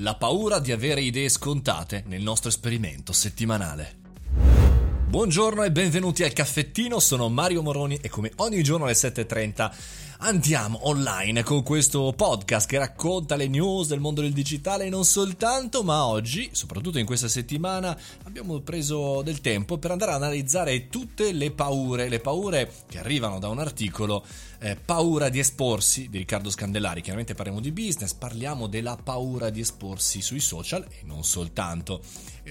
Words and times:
La 0.00 0.14
paura 0.14 0.60
di 0.60 0.70
avere 0.70 1.00
idee 1.00 1.28
scontate 1.28 2.04
nel 2.06 2.22
nostro 2.22 2.48
esperimento 2.50 3.12
settimanale. 3.12 3.96
Buongiorno 5.08 5.64
e 5.64 5.72
benvenuti 5.72 6.22
al 6.22 6.32
caffettino, 6.32 7.00
sono 7.00 7.28
Mario 7.28 7.62
Moroni 7.62 7.98
e 8.00 8.08
come 8.08 8.30
ogni 8.36 8.62
giorno 8.62 8.84
alle 8.84 8.94
7.30 8.94 9.70
andiamo 10.20 10.88
online 10.88 11.42
con 11.44 11.62
questo 11.62 12.12
podcast 12.16 12.68
che 12.68 12.78
racconta 12.78 13.36
le 13.36 13.46
news 13.46 13.88
del 13.88 14.00
mondo 14.00 14.20
del 14.20 14.32
digitale 14.32 14.86
e 14.86 14.88
non 14.88 15.04
soltanto, 15.04 15.84
ma 15.84 16.06
oggi, 16.06 16.48
soprattutto 16.52 16.98
in 16.98 17.06
questa 17.06 17.28
settimana, 17.28 17.96
abbiamo 18.24 18.58
preso 18.60 19.22
del 19.22 19.40
tempo 19.40 19.78
per 19.78 19.92
andare 19.92 20.12
a 20.12 20.16
analizzare 20.16 20.88
tutte 20.88 21.32
le 21.32 21.52
paure, 21.52 22.08
le 22.08 22.20
paure 22.20 22.72
che 22.88 22.98
arrivano 22.98 23.38
da 23.38 23.48
un 23.48 23.58
articolo 23.58 24.24
eh, 24.60 24.76
Paura 24.76 25.28
di 25.28 25.38
esporsi 25.38 26.08
di 26.08 26.18
Riccardo 26.18 26.50
Scandellari. 26.50 27.00
Chiaramente 27.00 27.34
parliamo 27.34 27.60
di 27.60 27.70
business, 27.70 28.14
parliamo 28.14 28.66
della 28.66 28.96
paura 28.96 29.50
di 29.50 29.60
esporsi 29.60 30.20
sui 30.20 30.40
social 30.40 30.84
e 30.88 31.04
non 31.04 31.22
soltanto. 31.22 32.02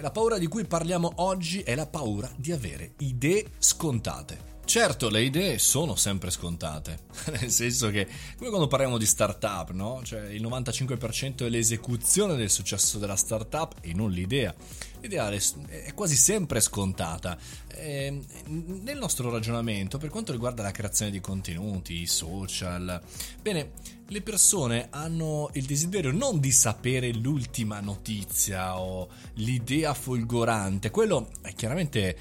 La 0.00 0.10
paura 0.10 0.38
di 0.38 0.46
cui 0.46 0.64
parliamo 0.64 1.12
oggi 1.16 1.60
è 1.60 1.74
la 1.74 1.86
paura 1.86 2.30
di 2.34 2.50
avere 2.50 2.94
idee 2.98 3.50
scontate. 3.58 4.51
Certo, 4.64 5.10
le 5.10 5.22
idee 5.22 5.58
sono 5.58 5.96
sempre 5.96 6.30
scontate, 6.30 7.00
nel 7.38 7.50
senso 7.50 7.90
che, 7.90 8.06
come 8.36 8.48
quando 8.48 8.68
parliamo 8.68 8.96
di 8.96 9.04
startup, 9.04 9.70
no? 9.72 10.00
Cioè 10.02 10.28
il 10.30 10.42
95% 10.42 11.44
è 11.44 11.48
l'esecuzione 11.48 12.36
del 12.36 12.48
successo 12.48 12.98
della 12.98 13.16
startup 13.16 13.74
e 13.80 13.92
non 13.92 14.10
l'idea. 14.10 14.54
L'idea 15.00 15.30
è 15.30 15.92
quasi 15.94 16.14
sempre 16.14 16.60
scontata. 16.60 17.36
E 17.66 18.06
ehm, 18.06 18.82
nel 18.82 18.98
nostro 18.98 19.30
ragionamento, 19.30 19.98
per 19.98 20.10
quanto 20.10 20.32
riguarda 20.32 20.62
la 20.62 20.70
creazione 20.70 21.10
di 21.10 21.20
contenuti, 21.20 22.06
social, 22.06 23.02
bene, 23.42 23.72
le 24.06 24.22
persone 24.22 24.88
hanno 24.90 25.50
il 25.54 25.64
desiderio 25.64 26.12
non 26.12 26.38
di 26.38 26.52
sapere 26.52 27.12
l'ultima 27.12 27.80
notizia 27.80 28.78
o 28.78 29.08
l'idea 29.34 29.92
folgorante, 29.94 30.90
quello 30.90 31.30
è 31.40 31.52
chiaramente 31.54 32.16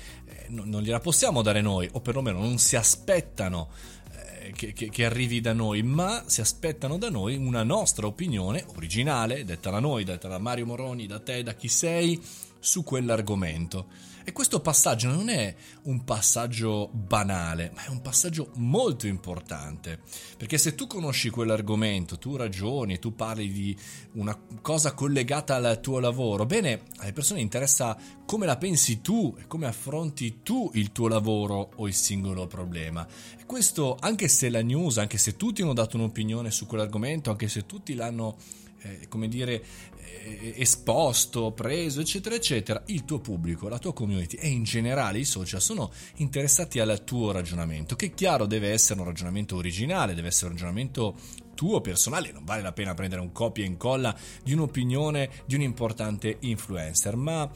non 0.51 0.81
gliela 0.81 0.99
possiamo 0.99 1.41
dare 1.41 1.61
noi, 1.61 1.89
o 1.93 2.01
perlomeno 2.01 2.30
non 2.31 2.57
si 2.57 2.75
aspettano 2.75 3.69
eh, 4.13 4.51
che, 4.51 4.73
che, 4.73 4.89
che, 4.89 5.05
arrivi 5.05 5.41
da 5.41 5.53
noi, 5.53 5.83
ma 5.83 6.23
si 6.27 6.41
aspettano 6.41 6.97
da 6.97 7.09
noi 7.09 7.35
una 7.35 7.63
nostra 7.63 8.07
opinione 8.07 8.65
originale, 8.75 9.45
detta 9.45 9.69
da 9.69 9.79
noi, 9.79 10.03
detta 10.03 10.27
da 10.27 10.39
Mario 10.39 10.65
Moroni, 10.65 11.07
da 11.07 11.19
te, 11.19 11.43
da 11.43 11.53
chi 11.53 11.67
sei, 11.67 12.21
su 12.61 12.83
quell'argomento. 12.83 13.87
E 14.23 14.33
questo 14.33 14.61
passaggio 14.61 15.09
non 15.09 15.29
è 15.29 15.53
un 15.83 16.03
passaggio 16.03 16.89
banale, 16.93 17.71
ma 17.73 17.85
è 17.85 17.89
un 17.89 18.01
passaggio 18.01 18.51
molto 18.57 19.07
importante, 19.07 19.99
perché 20.37 20.59
se 20.59 20.75
tu 20.75 20.85
conosci 20.85 21.31
quell'argomento, 21.31 22.19
tu 22.19 22.35
ragioni, 22.35 22.99
tu 22.99 23.15
parli 23.15 23.51
di 23.51 23.75
una 24.13 24.39
cosa 24.61 24.93
collegata 24.93 25.55
al 25.55 25.79
tuo 25.81 25.97
lavoro, 25.97 26.45
bene, 26.45 26.83
alle 26.97 27.13
persone 27.13 27.41
interessa 27.41 27.97
come 28.25 28.45
la 28.45 28.57
pensi 28.57 29.01
tu 29.01 29.35
e 29.39 29.47
come 29.47 29.65
affronti 29.65 30.41
tu 30.43 30.69
il 30.75 30.91
tuo 30.91 31.07
lavoro 31.07 31.71
o 31.77 31.87
il 31.87 31.95
singolo 31.95 32.45
problema. 32.45 33.05
E 33.39 33.45
questo 33.45 33.97
anche 33.99 34.27
se 34.27 34.49
la 34.49 34.61
news, 34.61 34.99
anche 34.99 35.17
se 35.17 35.35
tutti 35.35 35.63
hanno 35.63 35.73
dato 35.73 35.97
un'opinione 35.97 36.51
su 36.51 36.67
quell'argomento, 36.67 37.31
anche 37.31 37.47
se 37.47 37.65
tutti 37.65 37.95
l'hanno 37.95 38.37
eh, 38.83 39.07
come 39.07 39.27
dire, 39.27 39.63
eh, 39.97 40.53
esposto, 40.57 41.51
preso, 41.51 42.01
eccetera, 42.01 42.35
eccetera, 42.35 42.81
il 42.87 43.05
tuo 43.05 43.19
pubblico, 43.19 43.67
la 43.67 43.79
tua 43.79 43.93
community 43.93 44.37
e 44.37 44.47
in 44.47 44.63
generale 44.63 45.19
i 45.19 45.25
social 45.25 45.61
sono 45.61 45.91
interessati 46.15 46.79
al 46.79 47.03
tuo 47.03 47.31
ragionamento, 47.31 47.95
che 47.95 48.13
chiaro 48.13 48.45
deve 48.45 48.71
essere 48.71 48.99
un 48.99 49.05
ragionamento 49.05 49.55
originale, 49.55 50.13
deve 50.13 50.27
essere 50.27 50.47
un 50.47 50.53
ragionamento 50.53 51.15
tuo 51.53 51.81
personale, 51.81 52.31
non 52.31 52.43
vale 52.43 52.61
la 52.61 52.71
pena 52.71 52.93
prendere 52.93 53.21
un 53.21 53.31
copia 53.31 53.63
e 53.63 53.67
incolla 53.67 54.17
di 54.43 54.53
un'opinione 54.53 55.29
di 55.45 55.55
un 55.55 55.61
importante 55.61 56.37
influencer, 56.39 57.15
ma 57.15 57.49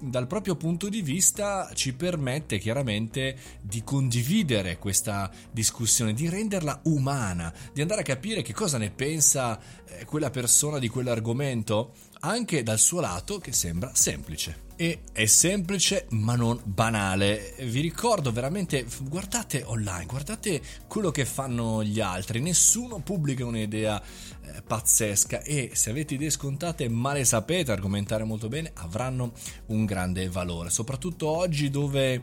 dal 0.00 0.26
proprio 0.26 0.56
punto 0.56 0.88
di 0.88 1.02
vista 1.02 1.70
ci 1.74 1.94
permette 1.94 2.58
chiaramente 2.58 3.36
di 3.60 3.82
condividere 3.82 4.78
questa 4.78 5.30
discussione, 5.50 6.12
di 6.12 6.28
renderla 6.28 6.80
umana, 6.84 7.52
di 7.72 7.80
andare 7.80 8.00
a 8.00 8.04
capire 8.04 8.42
che 8.42 8.52
cosa 8.52 8.78
ne 8.78 8.90
pensa 8.90 9.58
eh, 9.86 10.04
quella 10.04 10.30
persona 10.30 10.78
di 10.78 10.88
quell'argomento, 10.88 11.94
anche 12.20 12.62
dal 12.62 12.78
suo 12.78 13.00
lato 13.00 13.38
che 13.38 13.52
sembra 13.52 13.90
semplice. 13.94 14.66
E 14.76 15.00
è 15.12 15.26
semplice 15.26 16.06
ma 16.10 16.36
non 16.36 16.60
banale. 16.62 17.54
Vi 17.58 17.80
ricordo 17.80 18.30
veramente, 18.30 18.86
guardate 19.02 19.62
online, 19.64 20.06
guardate 20.06 20.62
quello 20.86 21.10
che 21.10 21.24
fanno 21.24 21.82
gli 21.82 22.00
altri. 22.00 22.40
Nessuno 22.40 23.00
pubblica 23.00 23.44
un'idea 23.44 24.00
eh, 24.00 24.62
pazzesca 24.62 25.42
e 25.42 25.70
se 25.74 25.90
avete 25.90 26.14
idee 26.14 26.30
scontate 26.30 26.88
ma 26.88 27.12
le 27.12 27.24
sapete 27.24 27.72
argomentare 27.72 28.22
molto 28.22 28.48
bene 28.48 28.70
avranno 28.74 29.32
un 29.66 29.84
grande 29.84 30.28
valore. 30.28 30.70
Soprattutto 30.70 31.26
oggi 31.26 31.70
dove 31.70 32.22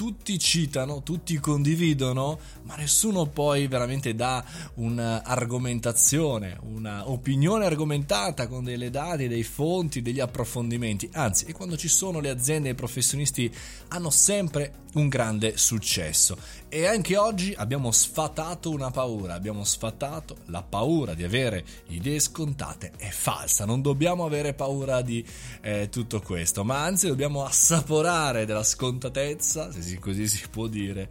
tutti 0.00 0.38
citano, 0.38 1.02
tutti 1.02 1.38
condividono, 1.38 2.38
ma 2.62 2.74
nessuno 2.76 3.26
poi 3.26 3.66
veramente 3.66 4.14
dà 4.14 4.42
un'argomentazione, 4.76 6.58
un'opinione 6.58 7.66
argomentata 7.66 8.46
con 8.46 8.64
delle 8.64 8.88
dati, 8.88 9.28
dei 9.28 9.42
fonti, 9.42 10.00
degli 10.00 10.18
approfondimenti. 10.18 11.10
Anzi, 11.12 11.44
e 11.44 11.52
quando 11.52 11.76
ci 11.76 11.88
sono 11.88 12.20
le 12.20 12.30
aziende 12.30 12.70
e 12.70 12.72
i 12.72 12.76
professionisti 12.76 13.54
hanno 13.88 14.08
sempre 14.08 14.72
un 14.94 15.08
grande 15.08 15.58
successo. 15.58 16.38
E 16.72 16.86
anche 16.86 17.16
oggi 17.16 17.52
abbiamo 17.56 17.90
sfatato 17.90 18.70
una 18.70 18.92
paura, 18.92 19.34
abbiamo 19.34 19.64
sfatato 19.64 20.36
la 20.46 20.62
paura 20.62 21.14
di 21.14 21.24
avere 21.24 21.64
idee 21.88 22.20
scontate. 22.20 22.92
È 22.96 23.08
falsa, 23.08 23.64
non 23.64 23.82
dobbiamo 23.82 24.24
avere 24.24 24.54
paura 24.54 25.02
di 25.02 25.26
eh, 25.62 25.88
tutto 25.90 26.20
questo, 26.20 26.62
ma 26.62 26.84
anzi 26.84 27.08
dobbiamo 27.08 27.44
assaporare 27.44 28.46
della 28.46 28.62
scontatezza, 28.62 29.72
se 29.72 29.98
così 29.98 30.28
si 30.28 30.46
può 30.48 30.68
dire, 30.68 31.10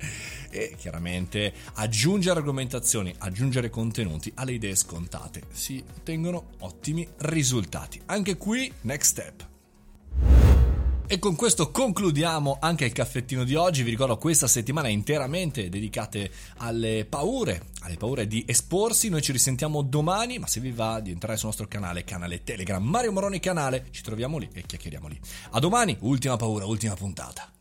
e 0.50 0.76
chiaramente 0.78 1.52
aggiungere 1.74 2.40
argomentazioni, 2.40 3.14
aggiungere 3.18 3.70
contenuti 3.70 4.32
alle 4.36 4.54
idee 4.54 4.78
scontate. 4.78 5.42
Si 5.52 5.84
ottengono 5.98 6.52
ottimi 6.60 7.06
risultati. 7.18 8.00
Anche 8.06 8.38
qui, 8.38 8.72
next 8.84 9.10
step. 9.10 9.49
E 11.12 11.18
con 11.18 11.36
questo 11.36 11.72
concludiamo 11.72 12.58
anche 12.62 12.86
il 12.86 12.92
caffettino 12.92 13.44
di 13.44 13.56
oggi. 13.56 13.82
Vi 13.82 13.90
ricordo 13.90 14.16
questa 14.20 14.46
settimana 14.46 14.90
interamente 14.90 15.68
dedicate 15.68 16.30
alle 16.58 17.04
paure, 17.10 17.64
alle 17.80 17.98
paure 17.98 18.28
di 18.28 18.44
esporsi. 18.46 19.10
Noi 19.10 19.24
ci 19.24 19.32
risentiamo 19.32 19.82
domani, 19.82 20.38
ma 20.38 20.46
se 20.46 20.60
vi 20.60 20.70
va 20.70 21.00
di 21.00 21.10
entrare 21.10 21.36
sul 21.36 21.48
nostro 21.48 21.68
canale, 21.68 22.04
canale 22.04 22.44
Telegram 22.44 22.84
Mario 22.84 23.12
Moroni 23.12 23.40
canale, 23.40 23.88
ci 23.90 24.04
troviamo 24.04 24.38
lì 24.38 24.48
e 24.54 24.62
chiacchieriamo 24.62 25.08
lì. 25.08 25.20
A 25.50 25.60
domani, 25.60 25.98
ultima 26.02 26.36
paura, 26.36 26.66
ultima 26.66 26.94
puntata. 26.94 27.54